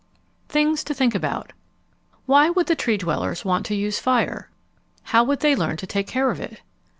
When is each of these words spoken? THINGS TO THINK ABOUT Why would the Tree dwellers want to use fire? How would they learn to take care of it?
THINGS 0.49 0.83
TO 0.83 0.95
THINK 0.95 1.13
ABOUT 1.13 1.53
Why 2.25 2.49
would 2.49 2.65
the 2.65 2.73
Tree 2.75 2.97
dwellers 2.97 3.45
want 3.45 3.67
to 3.67 3.75
use 3.75 3.99
fire? 3.99 4.49
How 5.03 5.23
would 5.23 5.41
they 5.41 5.55
learn 5.55 5.77
to 5.77 5.85
take 5.85 6.07
care 6.07 6.31
of 6.31 6.39
it? 6.39 6.61